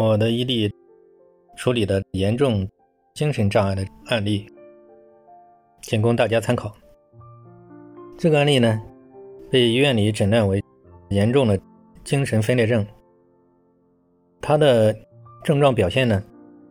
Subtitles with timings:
[0.00, 0.74] 我的一例
[1.58, 2.66] 处理的严重
[3.12, 4.50] 精神障碍的案例，
[5.82, 6.74] 仅供大家参考。
[8.16, 8.80] 这个案例呢，
[9.50, 10.64] 被医院里诊断为
[11.10, 11.60] 严重的
[12.02, 12.84] 精神分裂症。
[14.40, 14.96] 他的
[15.44, 16.24] 症状表现呢，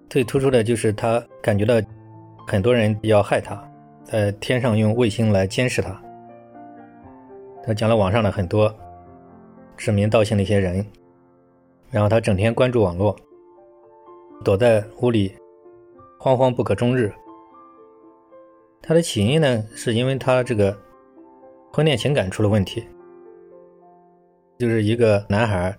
[0.09, 1.75] 最突出的就是他感觉到
[2.47, 3.63] 很多人要害他，
[4.05, 6.01] 在天上用卫星来监视他。
[7.63, 8.75] 他讲了网上的很多
[9.77, 10.83] 指名道姓的一些人。
[11.91, 13.15] 然后他整天关注网络，
[14.43, 15.33] 躲在屋里，
[16.19, 17.11] 惶惶不可终日。
[18.81, 20.77] 他的起因呢，是因为他这个
[21.73, 22.83] 婚恋情感出了问题，
[24.57, 25.75] 就是一个男孩，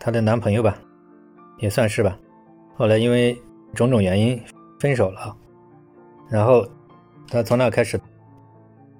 [0.00, 0.76] 他的男朋友吧，
[1.58, 2.18] 也算是吧。
[2.74, 3.36] 后来因为
[3.74, 4.40] 种种原因
[4.80, 5.36] 分手了，
[6.28, 6.66] 然后
[7.28, 8.00] 他从那开始，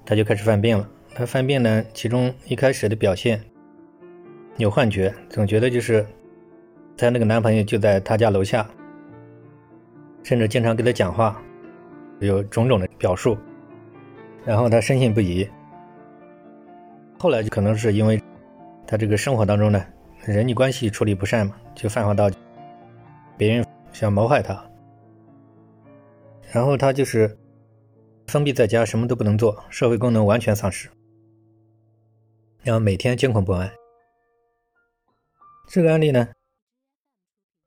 [0.06, 0.88] 他就开始犯病了。
[1.14, 3.42] 他犯病呢，其中一开始的表现。
[4.58, 6.04] 有幻觉，总觉得就是
[6.96, 8.68] 她那个男朋友就在她家楼下，
[10.22, 11.42] 甚至经常跟她讲话，
[12.20, 13.36] 有种种的表述，
[14.44, 15.48] 然后她深信不疑。
[17.18, 18.20] 后来就可能是因为
[18.86, 19.84] 她这个生活当中呢，
[20.24, 22.30] 人际关系处理不善嘛，就泛化到
[23.36, 24.62] 别人想谋害她，
[26.52, 27.36] 然后她就是
[28.26, 30.88] 封闭在家，什么都不能做，社会功能完全丧失，
[32.62, 33.70] 然后每天惊恐不安。
[35.68, 36.28] 这个案例呢，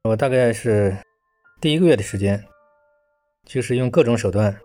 [0.04, 0.96] 我大概是
[1.60, 2.44] 第一个月的时间，
[3.46, 4.56] 就是用各种手段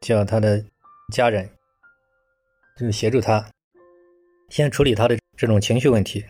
[0.00, 0.64] 叫他的
[1.12, 1.48] 家人，
[2.76, 3.48] 就是协助他
[4.48, 6.26] 先处理他的这种情绪问题，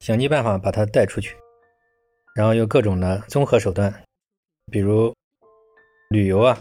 [0.00, 1.36] 想尽办法把他带出去，
[2.34, 3.92] 然后用各种的综合手段，
[4.72, 5.14] 比如
[6.08, 6.58] 旅游啊，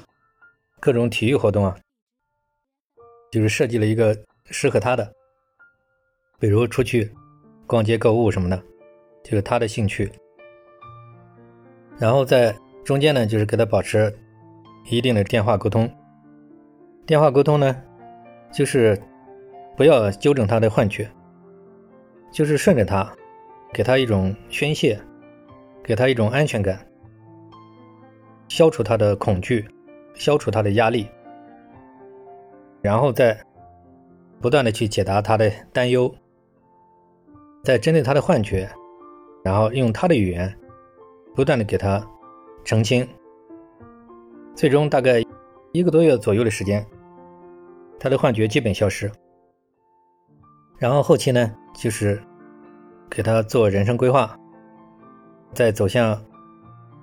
[0.82, 1.80] 各种体育活动啊，
[3.32, 5.14] 就是设计了一个适合他的，
[6.38, 7.14] 比如出去
[7.66, 8.62] 逛街购物什么的。
[9.24, 10.12] 就是他的兴趣，
[11.98, 14.14] 然后在中间呢，就是给他保持
[14.90, 15.90] 一定的电话沟通。
[17.06, 17.74] 电话沟通呢，
[18.52, 19.02] 就是
[19.78, 21.10] 不要纠正他的幻觉，
[22.34, 23.10] 就是顺着他，
[23.72, 25.00] 给他一种宣泄，
[25.82, 26.86] 给他一种安全感，
[28.50, 29.66] 消除他的恐惧，
[30.16, 31.08] 消除他的压力，
[32.82, 33.40] 然后再
[34.42, 36.14] 不断的去解答他的担忧，
[37.64, 38.70] 在针对他的幻觉。
[39.44, 40.58] 然后用他的语言，
[41.36, 42.02] 不断的给他
[42.64, 43.06] 澄清，
[44.56, 45.22] 最终大概
[45.74, 46.86] 一个多月左右的时间，
[48.00, 49.12] 他的幻觉基本消失。
[50.78, 52.24] 然后后期呢，就是
[53.10, 54.40] 给他做人生规划，
[55.54, 56.18] 在走向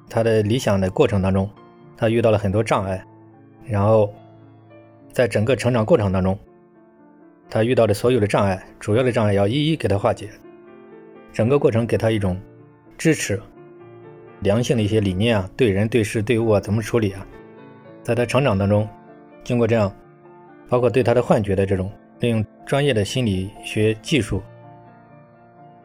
[0.09, 1.51] 他的理想的过程当中，
[1.99, 3.07] 他遇到了很多障碍，
[3.67, 4.11] 然后
[5.13, 6.39] 在整个成长过程当中，
[7.51, 10.31] 他遇到的所有的障碍，主要的障碍要一一给他化解。
[11.33, 12.39] 整个过程给他一种
[12.99, 13.41] 支持、
[14.41, 17.27] 良性的一些理念啊，对人、对事、对物啊，怎么处理啊？
[18.03, 18.89] 在他成长当中，
[19.45, 19.95] 经过这样，
[20.69, 24.43] 包括对他的幻觉的这种，利用专业的心理学技术，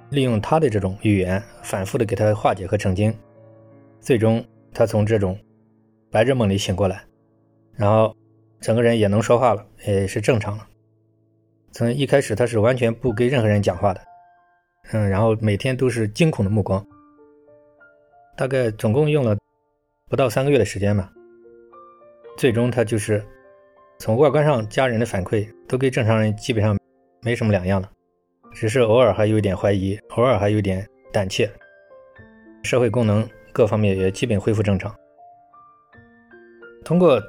[0.10, 3.14] 利用他的这种语言，反复的给他化解和澄清，
[4.00, 5.38] 最终他从这种
[6.10, 7.04] 白日梦里醒过来，
[7.76, 8.16] 然后
[8.62, 10.68] 整个人也能说话了，也是正常了。
[11.72, 14.02] 从一开始他是完全不跟任何人讲话的。
[14.92, 16.86] 嗯，然后每天都是惊恐的目光，
[18.38, 19.36] 大概总共用了
[20.08, 21.12] 不到三个月的时间吧。
[22.38, 23.24] 最终他就是
[23.98, 26.78] 从外观上家人的反馈都跟正常人基本上
[27.22, 27.90] 没什么两样了，
[28.54, 31.50] 只是偶尔还有一点怀疑，偶尔还有点胆怯，
[32.62, 34.96] 社会功能各方面也基本恢复正常。
[36.84, 37.20] 通过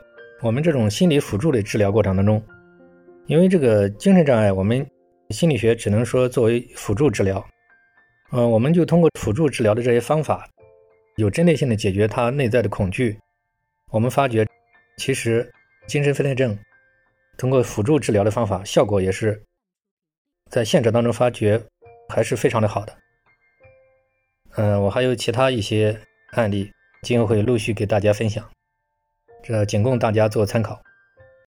[0.43, 2.43] 我们这种心理辅助的治疗过程当中，
[3.27, 4.87] 因为这个精神障碍，我们。
[5.31, 7.45] 心理学只能说作为辅助治疗，
[8.31, 10.49] 嗯，我们就通过辅助治疗的这些方法，
[11.17, 13.19] 有针对性的解决他内在的恐惧。
[13.91, 14.47] 我们发觉，
[14.99, 15.53] 其实
[15.87, 16.57] 精神分裂症
[17.37, 19.43] 通过辅助治疗的方法，效果也是
[20.49, 21.61] 在现实当中发觉
[22.09, 22.97] 还是非常的好的。
[24.57, 26.01] 嗯，我还有其他一些
[26.33, 26.71] 案例，
[27.03, 28.49] 今后会陆续给大家分享，
[29.43, 30.81] 这仅供大家做参考。